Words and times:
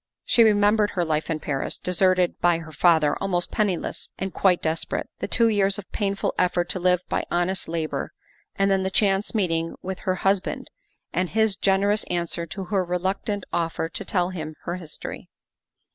She 0.25 0.43
remembered 0.43 0.89
her 0.89 1.05
life 1.05 1.29
in 1.29 1.39
Paris, 1.39 1.77
deserted 1.77 2.39
by 2.41 2.57
her 2.57 2.71
father, 2.71 3.15
almost 3.21 3.51
penniless 3.51 4.09
and 4.17 4.33
quite 4.33 4.59
desperate. 4.59 5.07
The 5.19 5.27
two 5.27 5.47
years 5.47 5.77
of 5.77 5.91
painful 5.91 6.33
effort 6.39 6.69
to 6.69 6.79
live 6.79 7.01
by 7.07 7.23
honest 7.29 7.67
labor, 7.67 8.11
and 8.55 8.71
then 8.71 8.81
the 8.81 8.89
chance 8.89 9.35
meeting 9.35 9.75
with 9.83 9.99
her 9.99 10.15
husband, 10.15 10.71
and 11.13 11.29
his 11.29 11.55
generous 11.55 12.03
answer 12.05 12.47
to 12.47 12.63
her 12.63 12.83
reluctant 12.83 13.43
offer 13.53 13.87
to 13.89 14.03
tell 14.03 14.29
him 14.31 14.55
her 14.63 14.77
history. 14.77 15.29